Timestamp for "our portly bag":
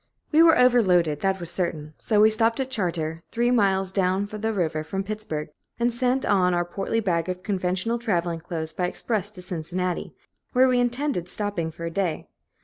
6.55-7.29